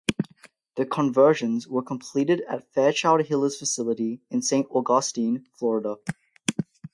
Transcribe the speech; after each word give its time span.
The 0.77 0.87
conversions 0.87 1.67
were 1.67 1.83
completed 1.83 2.41
at 2.49 2.73
Fairchild-Hiller's 2.73 3.59
facility 3.59 4.19
in 4.31 4.41
Saint 4.41 4.65
Augustine, 4.71 5.45
Florida. 5.53 5.97